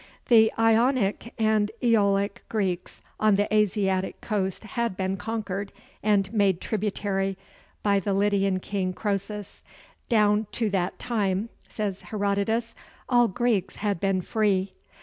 [0.29, 7.37] The Ionic and Æolic Greeks on the Asiatic coast had been conquered and made tributary
[7.83, 9.61] by the Lydian king Croesus:
[10.09, 12.73] "Down to that time (says Herodotus)
[13.09, 14.73] all Greeks had been free."